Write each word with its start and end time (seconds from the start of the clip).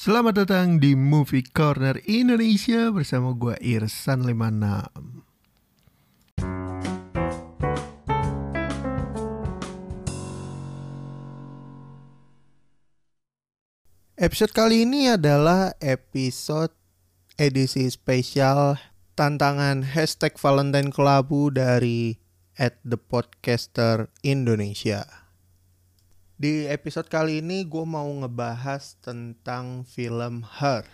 Selamat 0.00 0.32
datang 0.32 0.80
di 0.80 0.96
Movie 0.96 1.44
Corner 1.44 2.00
Indonesia 2.08 2.88
bersama 2.88 3.36
gue 3.36 3.52
Irsan 3.60 4.24
56. 4.24 4.96
Episode 14.16 14.52
kali 14.56 14.88
ini 14.88 15.12
adalah 15.12 15.76
episode 15.84 16.72
edisi 17.36 17.84
spesial 17.92 18.80
tantangan 19.20 19.84
hashtag 19.84 20.32
Valentine 20.40 20.88
Kelabu 20.88 21.52
dari 21.52 22.16
at 22.56 22.80
the 22.88 22.96
podcaster 22.96 24.08
Indonesia. 24.24 25.19
Di 26.40 26.64
episode 26.72 27.12
kali 27.12 27.44
ini 27.44 27.68
gue 27.68 27.84
mau 27.84 28.08
ngebahas 28.08 28.96
tentang 29.04 29.84
film 29.84 30.40
Her 30.40 30.88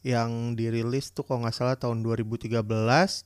yang 0.00 0.56
dirilis 0.56 1.12
tuh 1.12 1.28
kalau 1.28 1.44
nggak 1.44 1.52
salah 1.52 1.76
tahun 1.76 2.00
2013 2.00 2.64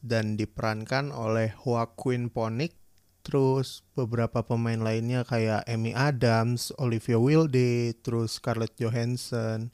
dan 0.03 0.35
diperankan 0.35 1.15
oleh 1.15 1.55
Joaquin 1.63 2.35
Phoenix 2.35 2.75
terus 3.23 3.87
beberapa 3.95 4.43
pemain 4.43 4.83
lainnya 4.83 5.23
kayak 5.23 5.63
Amy 5.71 5.95
Adams, 5.95 6.75
Olivia 6.83 7.23
Wilde, 7.23 7.95
terus 8.03 8.43
Scarlett 8.43 8.75
Johansson, 8.75 9.71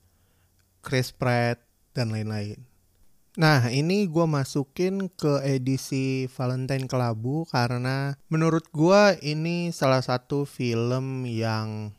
Chris 0.85 1.09
Pratt, 1.09 1.65
dan 1.97 2.13
lain-lain. 2.13 2.70
Nah 3.39 3.71
ini 3.71 4.11
gue 4.11 4.27
masukin 4.27 5.07
ke 5.07 5.39
edisi 5.47 6.27
Valentine 6.27 6.91
Kelabu 6.91 7.47
karena 7.47 8.19
menurut 8.27 8.67
gue 8.75 9.23
ini 9.23 9.71
salah 9.71 10.03
satu 10.03 10.43
film 10.43 11.23
yang 11.31 11.95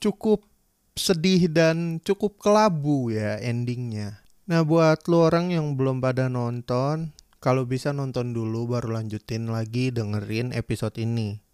cukup 0.00 0.48
sedih 0.96 1.52
dan 1.52 2.00
cukup 2.00 2.40
kelabu 2.40 3.12
ya 3.12 3.36
endingnya. 3.44 4.24
Nah 4.48 4.64
buat 4.64 5.04
lo 5.04 5.28
orang 5.28 5.52
yang 5.52 5.76
belum 5.76 6.00
pada 6.00 6.32
nonton, 6.32 7.12
kalau 7.38 7.68
bisa 7.68 7.92
nonton 7.92 8.32
dulu 8.32 8.72
baru 8.72 8.96
lanjutin 9.00 9.52
lagi 9.52 9.92
dengerin 9.92 10.56
episode 10.56 10.96
ini. 10.96 11.44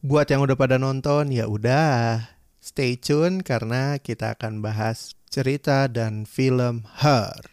Buat 0.00 0.32
yang 0.32 0.44
udah 0.44 0.56
pada 0.56 0.80
nonton 0.80 1.28
ya 1.28 1.44
udah 1.44 2.35
stay 2.66 2.98
tune 2.98 3.46
karena 3.46 3.94
kita 4.02 4.34
akan 4.34 4.58
bahas 4.58 5.14
cerita 5.30 5.86
dan 5.86 6.26
film 6.26 6.82
Her. 6.98 7.46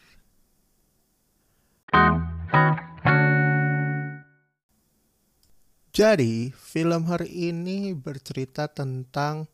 Jadi, 5.94 6.50
film 6.58 7.06
Her 7.06 7.22
ini 7.30 7.94
bercerita 7.94 8.66
tentang 8.74 9.46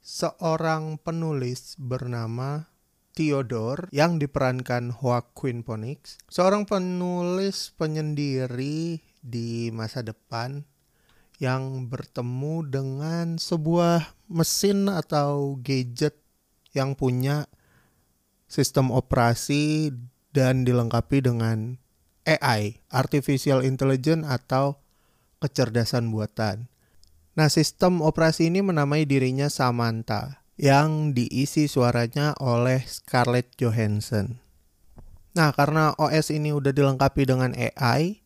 seorang 0.00 0.96
penulis 0.96 1.76
bernama 1.76 2.64
Theodore 3.12 3.92
yang 3.92 4.16
diperankan 4.16 4.96
Joaquin 4.96 5.60
Phoenix, 5.60 6.16
seorang 6.32 6.64
penulis 6.64 7.68
penyendiri 7.76 9.04
di 9.20 9.68
masa 9.76 10.00
depan 10.00 10.64
yang 11.36 11.92
bertemu 11.92 12.64
dengan 12.66 13.26
sebuah 13.36 14.16
mesin 14.32 14.88
atau 14.88 15.60
gadget 15.60 16.16
yang 16.72 16.96
punya 16.96 17.48
sistem 18.48 18.92
operasi 18.92 19.92
dan 20.32 20.64
dilengkapi 20.64 21.24
dengan 21.24 21.80
AI, 22.26 22.82
artificial 22.90 23.62
intelligence 23.62 24.26
atau 24.26 24.82
kecerdasan 25.38 26.10
buatan. 26.10 26.66
Nah, 27.36 27.52
sistem 27.52 28.00
operasi 28.00 28.48
ini 28.48 28.64
menamai 28.64 29.04
dirinya 29.04 29.52
Samantha 29.52 30.40
yang 30.56 31.12
diisi 31.12 31.68
suaranya 31.68 32.32
oleh 32.40 32.80
Scarlett 32.88 33.52
Johansson. 33.60 34.40
Nah, 35.36 35.52
karena 35.52 35.92
OS 36.00 36.32
ini 36.32 36.56
udah 36.56 36.72
dilengkapi 36.72 37.28
dengan 37.28 37.52
AI, 37.52 38.24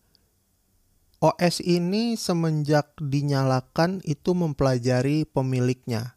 OS 1.20 1.60
ini 1.60 2.16
semenjak 2.16 2.96
dinyalakan 2.96 4.00
itu 4.08 4.32
mempelajari 4.32 5.28
pemiliknya. 5.28 6.16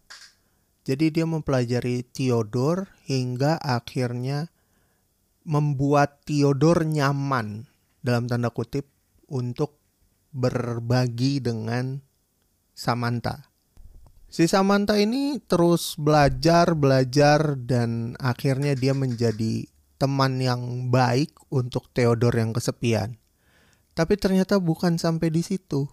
Jadi 0.88 1.12
dia 1.12 1.28
mempelajari 1.28 2.08
Theodore 2.08 2.88
hingga 3.03 3.59
akhirnya 3.59 4.47
membuat 5.44 6.24
Theodore 6.24 6.88
nyaman 6.88 7.68
dalam 8.00 8.31
tanda 8.31 8.47
kutip 8.47 8.88
untuk 9.28 9.75
berbagi 10.31 11.44
dengan 11.44 12.00
Samantha. 12.72 13.52
Si 14.31 14.47
Samantha 14.47 14.96
ini 14.96 15.35
terus 15.44 16.00
belajar, 16.00 16.80
belajar, 16.80 17.59
dan 17.59 18.16
akhirnya 18.24 18.72
dia 18.72 18.96
menjadi 18.96 19.68
teman 20.00 20.40
yang 20.40 20.88
baik 20.88 21.35
untuk 21.52 21.91
Theodore 21.91 22.40
yang 22.40 22.56
kesepian. 22.56 23.22
Tapi 23.93 24.17
ternyata 24.17 24.57
bukan 24.57 24.97
sampai 24.97 25.29
di 25.29 25.45
situ. 25.45 25.85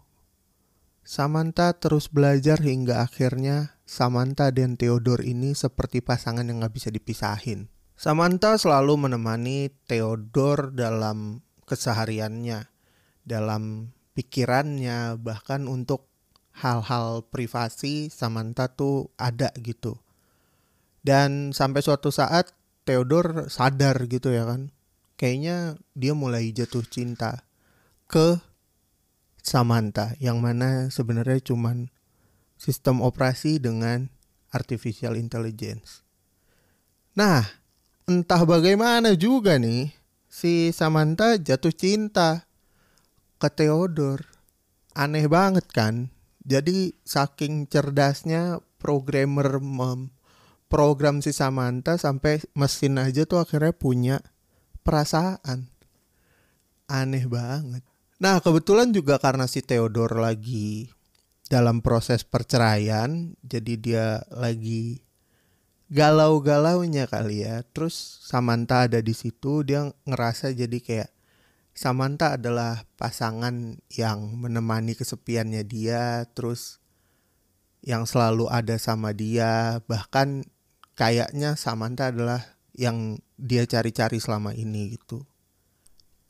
Samantha 1.04 1.76
terus 1.76 2.08
belajar 2.08 2.56
hingga 2.60 3.04
akhirnya 3.04 3.76
Samantha 3.84 4.48
dan 4.48 4.80
Theodore 4.80 5.28
ini 5.28 5.52
seperti 5.52 6.00
pasangan 6.00 6.48
yang 6.48 6.64
gak 6.64 6.72
bisa 6.76 6.88
dipisahin. 6.88 7.68
Samantha 8.00 8.56
selalu 8.56 9.08
menemani 9.08 9.68
Theodore 9.84 10.72
dalam 10.72 11.44
kesehariannya, 11.68 12.72
dalam 13.28 13.92
pikirannya, 14.16 15.20
bahkan 15.20 15.68
untuk 15.68 16.08
hal-hal 16.56 17.28
privasi 17.28 18.08
Samantha 18.08 18.72
tuh 18.72 19.12
ada 19.20 19.52
gitu. 19.60 20.00
Dan 21.04 21.52
sampai 21.52 21.84
suatu 21.84 22.08
saat 22.08 22.56
Theodore 22.88 23.52
sadar 23.52 24.08
gitu 24.08 24.32
ya 24.32 24.48
kan. 24.48 24.72
Kayaknya 25.20 25.76
dia 25.92 26.16
mulai 26.16 26.48
jatuh 26.48 26.80
cinta 26.88 27.49
ke 28.10 28.42
Samantha 29.40 30.18
yang 30.18 30.42
mana 30.42 30.90
sebenarnya 30.90 31.38
cuman 31.54 31.94
sistem 32.58 33.00
operasi 33.00 33.62
dengan 33.62 34.10
artificial 34.50 35.14
intelligence. 35.14 36.02
Nah, 37.14 37.46
entah 38.04 38.42
bagaimana 38.42 39.14
juga 39.14 39.56
nih 39.56 39.94
si 40.26 40.74
Samantha 40.74 41.38
jatuh 41.38 41.72
cinta 41.72 42.50
ke 43.40 43.48
Theodore. 43.48 44.26
Aneh 44.92 45.30
banget 45.30 45.70
kan? 45.70 46.10
Jadi 46.42 46.98
saking 47.06 47.70
cerdasnya 47.70 48.58
programmer 48.82 49.62
mem 49.62 50.10
program 50.70 51.18
si 51.18 51.34
Samantha 51.34 51.98
sampai 51.98 52.42
mesin 52.54 52.98
aja 53.02 53.26
tuh 53.26 53.42
akhirnya 53.42 53.74
punya 53.74 54.16
perasaan. 54.86 55.66
Aneh 56.86 57.26
banget. 57.26 57.89
Nah 58.20 58.44
kebetulan 58.44 58.92
juga 58.92 59.16
karena 59.16 59.48
si 59.48 59.64
Theodore 59.64 60.20
lagi 60.20 60.92
dalam 61.48 61.80
proses 61.80 62.20
perceraian, 62.22 63.32
jadi 63.40 63.72
dia 63.80 64.06
lagi 64.28 65.00
galau-galaunya 65.88 67.08
kali 67.08 67.48
ya. 67.48 67.64
Terus 67.72 67.96
Samantha 68.22 68.86
ada 68.86 69.00
di 69.00 69.16
situ, 69.16 69.64
dia 69.64 69.88
ngerasa 70.04 70.52
jadi 70.52 70.78
kayak 70.78 71.10
Samantha 71.72 72.36
adalah 72.36 72.84
pasangan 73.00 73.80
yang 73.88 74.36
menemani 74.36 74.92
kesepiannya 74.92 75.64
dia, 75.64 76.28
terus 76.36 76.76
yang 77.80 78.04
selalu 78.04 78.52
ada 78.52 78.76
sama 78.76 79.16
dia, 79.16 79.80
bahkan 79.88 80.44
kayaknya 80.92 81.56
Samantha 81.56 82.12
adalah 82.12 82.44
yang 82.76 83.16
dia 83.40 83.64
cari-cari 83.64 84.20
selama 84.20 84.52
ini 84.52 84.92
gitu. 85.00 85.24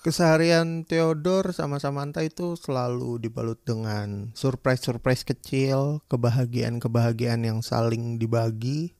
Keseharian 0.01 0.89
Theodore 0.89 1.53
sama 1.53 1.77
Samantha 1.77 2.25
itu 2.25 2.57
selalu 2.57 3.21
dibalut 3.21 3.61
dengan 3.61 4.33
surprise-surprise 4.33 5.29
kecil, 5.29 6.01
kebahagiaan-kebahagiaan 6.09 7.45
yang 7.45 7.61
saling 7.61 8.17
dibagi, 8.17 8.97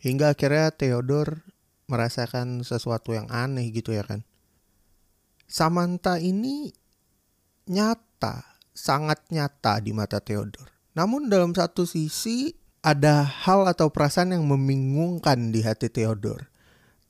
hingga 0.00 0.32
akhirnya 0.32 0.72
Theodore 0.72 1.44
merasakan 1.86 2.64
sesuatu 2.64 3.12
yang 3.12 3.28
aneh 3.28 3.68
gitu 3.76 3.92
ya 3.92 4.00
kan 4.08 4.24
Samantha 5.52 6.16
ini 6.16 6.72
nyata, 7.68 8.56
sangat 8.72 9.20
nyata 9.28 9.84
di 9.84 9.92
mata 9.92 10.16
Theodore. 10.16 10.72
Namun 10.96 11.28
dalam 11.28 11.52
satu 11.52 11.84
sisi 11.84 12.56
ada 12.80 13.20
hal 13.20 13.68
atau 13.68 13.92
perasaan 13.92 14.32
yang 14.32 14.48
membingungkan 14.48 15.52
di 15.52 15.60
hati 15.60 15.92
Theodore. 15.92 16.48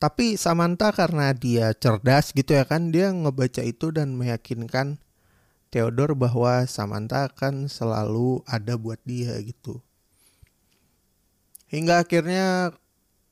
Tapi 0.03 0.35
Samantha 0.35 0.91
karena 0.91 1.31
dia 1.31 1.71
cerdas 1.71 2.35
gitu 2.35 2.51
ya 2.51 2.67
kan, 2.67 2.91
dia 2.91 3.07
ngebaca 3.15 3.63
itu 3.63 3.87
dan 3.95 4.19
meyakinkan 4.19 4.99
Theodore 5.71 6.11
bahwa 6.19 6.67
Samantha 6.67 7.31
akan 7.31 7.71
selalu 7.71 8.43
ada 8.43 8.75
buat 8.75 8.99
dia 9.07 9.39
gitu. 9.39 9.79
Hingga 11.71 12.03
akhirnya 12.03 12.75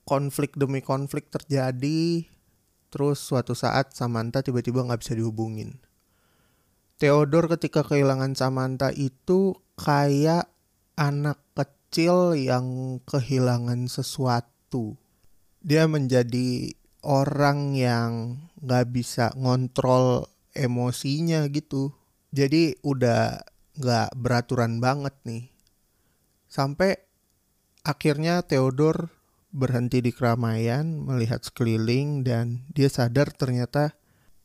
konflik 0.07 0.55
demi 0.55 0.79
konflik 0.79 1.27
terjadi 1.27 2.31
Terus 2.91 3.23
suatu 3.23 3.55
saat 3.55 3.95
Samantha 3.95 4.43
tiba-tiba 4.43 4.83
nggak 4.83 4.99
bisa 4.99 5.15
dihubungin. 5.15 5.79
Theodore 6.99 7.55
ketika 7.55 7.87
kehilangan 7.87 8.35
Samantha 8.35 8.91
itu 8.91 9.55
kayak 9.79 10.51
anak 10.99 11.39
kecil 11.55 12.35
yang 12.35 12.99
kehilangan 13.07 13.87
sesuatu. 13.87 15.00
Dia 15.61 15.85
menjadi 15.85 16.73
orang 17.05 17.77
yang 17.77 18.41
nggak 18.61 18.85
bisa 18.93 19.33
ngontrol 19.37 20.29
emosinya 20.53 21.45
gitu. 21.49 21.93
Jadi 22.33 22.77
udah 22.81 23.41
nggak 23.77 24.09
beraturan 24.17 24.81
banget 24.81 25.15
nih. 25.25 25.49
Sampai 26.51 26.99
akhirnya 27.85 28.43
Theodore 28.43 29.09
berhenti 29.51 29.99
di 29.99 30.11
keramaian, 30.15 31.03
melihat 31.03 31.43
sekeliling 31.43 32.23
dan 32.23 32.63
dia 32.71 32.87
sadar 32.87 33.31
ternyata 33.35 33.95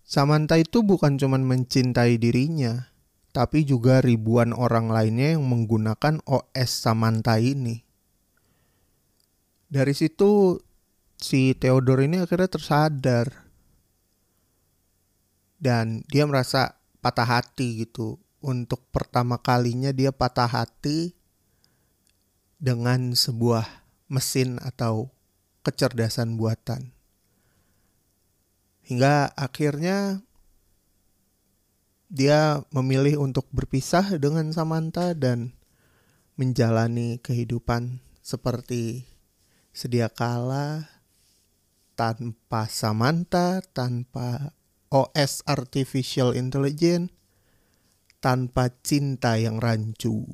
Samantha 0.07 0.55
itu 0.55 0.87
bukan 0.87 1.19
cuma 1.19 1.35
mencintai 1.35 2.15
dirinya, 2.15 2.95
tapi 3.35 3.67
juga 3.67 3.99
ribuan 3.99 4.55
orang 4.55 4.87
lainnya 4.87 5.35
yang 5.35 5.43
menggunakan 5.43 6.23
OS 6.23 6.71
Samantha 6.71 7.43
ini. 7.43 7.83
Dari 9.67 9.91
situ 9.99 10.63
si 11.17 11.57
Theodore 11.57 12.07
ini 12.07 12.21
akhirnya 12.21 12.49
tersadar 12.49 13.47
dan 15.57 16.05
dia 16.13 16.29
merasa 16.29 16.77
patah 17.01 17.27
hati 17.27 17.85
gitu. 17.89 18.21
Untuk 18.45 18.85
pertama 18.95 19.41
kalinya 19.41 19.91
dia 19.91 20.15
patah 20.15 20.47
hati 20.47 21.17
dengan 22.61 23.17
sebuah 23.17 23.67
mesin 24.07 24.63
atau 24.63 25.11
kecerdasan 25.67 26.39
buatan. 26.39 26.95
Hingga 28.87 29.35
akhirnya 29.35 30.23
dia 32.07 32.63
memilih 32.71 33.19
untuk 33.19 33.51
berpisah 33.51 34.15
dengan 34.15 34.55
Samantha 34.55 35.11
dan 35.11 35.59
menjalani 36.39 37.19
kehidupan 37.19 37.99
seperti 38.23 39.11
sedia 39.75 40.07
kala 40.07 40.96
tanpa 41.97 42.69
Samantha, 42.69 43.65
tanpa 43.73 44.53
OS 44.93 45.43
artificial 45.49 46.37
intelligence, 46.37 47.11
tanpa 48.21 48.71
cinta 48.85 49.41
yang 49.41 49.59
rancu. 49.59 50.29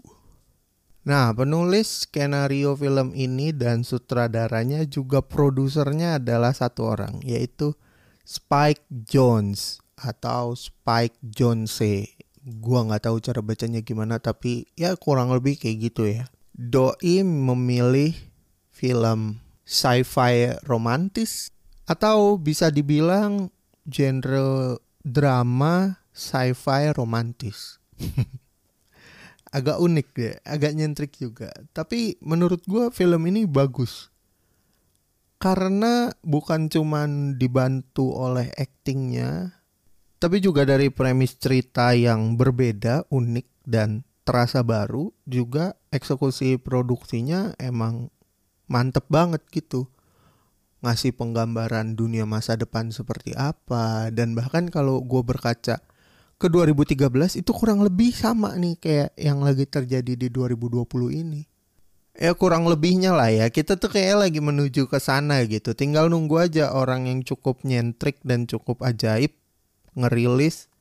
Nah, 1.02 1.34
penulis 1.34 2.06
skenario 2.06 2.78
film 2.78 3.10
ini 3.14 3.50
dan 3.50 3.82
sutradaranya 3.82 4.86
juga 4.86 5.18
produsernya 5.18 6.22
adalah 6.22 6.54
satu 6.54 6.94
orang, 6.94 7.18
yaitu 7.26 7.74
Spike 8.22 8.86
Jones 8.90 9.82
atau 9.98 10.54
Spike 10.54 11.18
Jonze. 11.22 12.06
Gua 12.42 12.86
nggak 12.86 13.06
tahu 13.06 13.16
cara 13.22 13.42
bacanya 13.42 13.82
gimana 13.82 14.18
tapi 14.18 14.66
ya 14.78 14.94
kurang 14.98 15.30
lebih 15.34 15.58
kayak 15.58 15.78
gitu 15.90 16.02
ya. 16.06 16.26
Doi 16.54 17.22
memilih 17.22 18.14
film 18.70 19.42
sci-fi 19.62 20.58
romantis 20.66 21.51
atau 21.88 22.38
bisa 22.38 22.70
dibilang 22.70 23.50
genre 23.86 24.78
drama 25.02 25.98
sci-fi 26.14 26.94
romantis. 26.94 27.82
agak 29.56 29.78
unik 29.78 30.08
deh, 30.16 30.34
agak 30.46 30.72
nyentrik 30.72 31.12
juga. 31.18 31.52
Tapi 31.74 32.16
menurut 32.24 32.64
gue 32.64 32.88
film 32.94 33.28
ini 33.28 33.44
bagus 33.44 34.08
karena 35.42 36.14
bukan 36.22 36.70
cuman 36.70 37.34
dibantu 37.34 38.14
oleh 38.14 38.46
aktingnya 38.54 39.62
tapi 40.22 40.38
juga 40.38 40.62
dari 40.62 40.86
premis 40.86 41.34
cerita 41.34 41.98
yang 41.98 42.38
berbeda, 42.38 43.10
unik 43.10 43.66
dan 43.66 44.06
terasa 44.22 44.62
baru, 44.62 45.10
juga 45.26 45.74
eksekusi 45.90 46.62
produksinya 46.62 47.58
emang 47.58 48.06
mantep 48.70 49.02
banget 49.10 49.42
gitu. 49.50 49.90
Ngasih 50.82 51.14
penggambaran 51.14 51.94
dunia 51.94 52.26
masa 52.26 52.58
depan 52.58 52.90
seperti 52.90 53.38
apa 53.38 54.10
dan 54.10 54.34
bahkan 54.34 54.66
kalau 54.66 54.98
gue 54.98 55.22
berkaca 55.22 55.78
ke 56.42 56.46
2013 56.50 57.38
itu 57.38 57.50
kurang 57.54 57.86
lebih 57.86 58.10
sama 58.10 58.58
nih 58.58 58.74
kayak 58.82 59.10
yang 59.14 59.46
lagi 59.46 59.62
terjadi 59.62 60.18
di 60.18 60.26
2020 60.26 60.82
ini. 61.22 61.46
Ya 62.18 62.34
kurang 62.34 62.66
lebihnya 62.66 63.14
lah 63.14 63.30
ya. 63.30 63.46
Kita 63.48 63.78
tuh 63.78 63.94
kayak 63.94 64.26
lagi 64.28 64.42
menuju 64.42 64.90
ke 64.90 64.98
sana 64.98 65.46
gitu. 65.46 65.72
Tinggal 65.72 66.10
nunggu 66.10 66.50
aja 66.50 66.74
orang 66.74 67.06
yang 67.06 67.22
cukup 67.22 67.62
nyentrik 67.62 68.18
dan 68.26 68.50
cukup 68.50 68.82
ajaib 68.82 69.32
ngerilis 69.94 70.72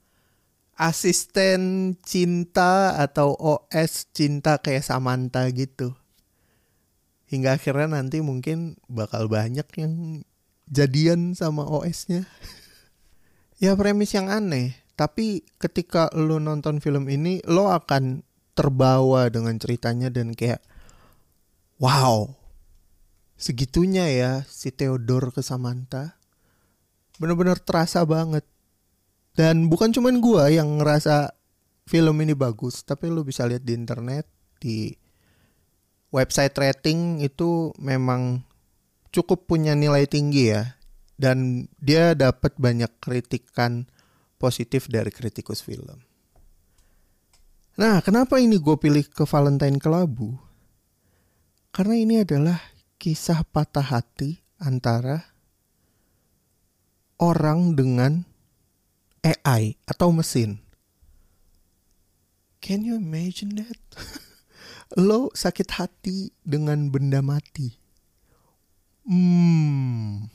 asisten 0.81 1.93
cinta 2.01 2.97
atau 2.97 3.37
OS 3.37 4.09
cinta 4.17 4.57
kayak 4.57 4.81
Samantha 4.81 5.45
gitu 5.53 5.93
hingga 7.31 7.55
akhirnya 7.55 7.95
nanti 7.95 8.19
mungkin 8.19 8.75
bakal 8.91 9.31
banyak 9.31 9.65
yang 9.79 10.21
jadian 10.67 11.31
sama 11.31 11.63
OS-nya 11.63 12.27
ya 13.63 13.73
premis 13.79 14.11
yang 14.11 14.27
aneh 14.27 14.75
tapi 14.99 15.47
ketika 15.57 16.11
lo 16.11 16.37
nonton 16.43 16.83
film 16.83 17.07
ini 17.07 17.39
lo 17.47 17.71
akan 17.71 18.27
terbawa 18.51 19.31
dengan 19.31 19.55
ceritanya 19.55 20.11
dan 20.11 20.35
kayak 20.35 20.59
Wow, 21.81 22.37
segitunya 23.41 24.05
ya 24.13 24.31
si 24.45 24.69
Theodore 24.69 25.33
ke 25.33 25.41
Samantha. 25.41 26.21
Bener-bener 27.17 27.57
terasa 27.57 28.05
banget. 28.05 28.45
Dan 29.33 29.65
bukan 29.65 29.89
cuman 29.89 30.21
gua 30.21 30.53
yang 30.53 30.77
ngerasa 30.77 31.33
film 31.89 32.21
ini 32.21 32.37
bagus, 32.37 32.85
tapi 32.85 33.09
lu 33.09 33.25
bisa 33.25 33.49
lihat 33.49 33.65
di 33.65 33.73
internet, 33.73 34.29
di 34.61 34.93
website 36.11 36.53
rating 36.59 37.23
itu 37.23 37.71
memang 37.79 38.43
cukup 39.15 39.47
punya 39.47 39.73
nilai 39.73 40.05
tinggi 40.05 40.51
ya. 40.51 40.75
Dan 41.21 41.69
dia 41.77 42.17
dapat 42.17 42.57
banyak 42.57 42.89
kritikan 42.97 43.85
positif 44.41 44.89
dari 44.89 45.13
kritikus 45.13 45.61
film. 45.61 46.01
Nah, 47.77 48.01
kenapa 48.01 48.41
ini 48.41 48.57
gue 48.57 48.75
pilih 48.75 49.05
ke 49.05 49.23
Valentine 49.23 49.77
Kelabu? 49.77 50.35
Karena 51.71 51.95
ini 51.95 52.19
adalah 52.19 52.59
kisah 52.99 53.45
patah 53.47 53.85
hati 53.85 54.43
antara 54.59 55.31
orang 57.21 57.77
dengan 57.77 58.25
AI 59.21 59.77
atau 59.85 60.09
mesin. 60.09 60.57
Can 62.61 62.81
you 62.81 62.97
imagine 62.97 63.61
that? 63.61 63.77
Lo 64.99 65.31
sakit 65.31 65.79
hati 65.79 66.35
dengan 66.43 66.91
benda 66.91 67.23
mati. 67.23 67.71
Hmm. 69.07 70.27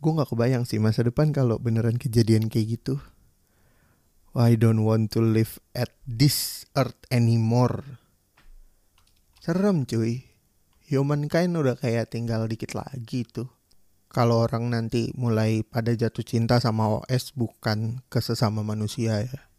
Gue 0.00 0.12
gak 0.16 0.32
kebayang 0.32 0.64
sih 0.64 0.80
masa 0.80 1.04
depan 1.04 1.36
kalau 1.36 1.60
beneran 1.60 2.00
kejadian 2.00 2.48
kayak 2.48 2.80
gitu. 2.80 2.96
I 4.34 4.56
don't 4.56 4.88
want 4.88 5.12
to 5.14 5.22
live 5.22 5.62
at 5.76 5.92
this 6.08 6.64
earth 6.74 6.98
anymore. 7.12 8.00
Serem 9.44 9.84
cuy. 9.84 10.24
Humankind 10.88 11.54
udah 11.54 11.76
kayak 11.76 12.12
tinggal 12.12 12.48
dikit 12.48 12.72
lagi 12.72 13.28
tuh. 13.28 13.52
Kalau 14.08 14.48
orang 14.48 14.72
nanti 14.72 15.12
mulai 15.12 15.60
pada 15.60 15.92
jatuh 15.92 16.24
cinta 16.24 16.56
sama 16.56 17.04
OS 17.04 17.36
bukan 17.36 18.00
ke 18.08 18.24
sesama 18.24 18.64
manusia 18.64 19.28
ya. 19.28 19.53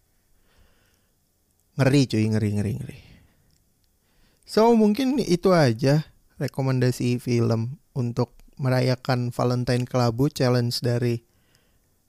Ngeri 1.75 2.01
cuy, 2.07 2.25
ngeri, 2.31 2.49
ngeri, 2.55 2.73
ngeri. 2.79 2.99
So 4.47 4.71
mungkin 4.77 5.19
itu 5.19 5.51
aja 5.51 6.07
rekomendasi 6.39 7.19
film 7.19 7.83
untuk 7.91 8.35
merayakan 8.55 9.35
Valentine 9.35 9.83
Kelabu 9.83 10.31
Challenge 10.31 10.75
dari 10.79 11.27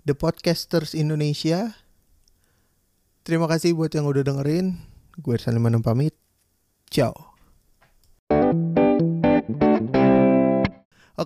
The 0.06 0.14
Podcasters 0.14 0.94
Indonesia. 0.94 1.74
Terima 3.26 3.50
kasih 3.50 3.74
buat 3.74 3.90
yang 3.90 4.06
udah 4.06 4.22
dengerin. 4.22 4.78
Gue 5.18 5.34
Irsan 5.34 5.58
pamit. 5.82 6.14
Ciao. 6.86 7.35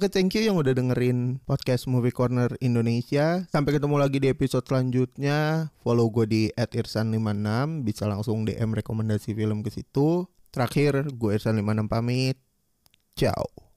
Oke, 0.01 0.09
thank 0.17 0.33
you 0.33 0.49
yang 0.49 0.57
udah 0.57 0.73
dengerin 0.73 1.45
podcast 1.45 1.85
Movie 1.85 2.09
Corner 2.09 2.49
Indonesia. 2.65 3.45
Sampai 3.53 3.77
ketemu 3.77 4.01
lagi 4.01 4.17
di 4.17 4.33
episode 4.33 4.65
selanjutnya. 4.65 5.69
Follow 5.85 6.09
gue 6.09 6.25
di 6.25 6.43
@irsan56, 6.57 7.85
bisa 7.85 8.09
langsung 8.09 8.49
DM 8.49 8.73
rekomendasi 8.81 9.37
film 9.37 9.61
ke 9.61 9.69
situ. 9.69 10.25
Terakhir, 10.57 11.05
gue 11.13 11.37
Irsan56 11.37 11.93
pamit. 11.93 12.41
Ciao. 13.13 13.70